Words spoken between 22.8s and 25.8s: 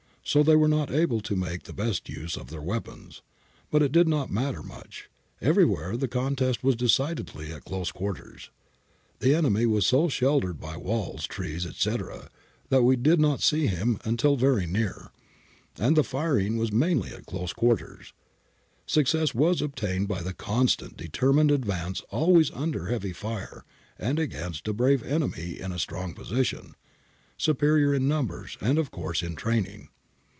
heavy fire and against a brave enemy in a